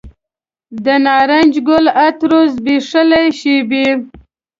[0.83, 3.87] د نارنج ګل عطرو زبیښلې شیبې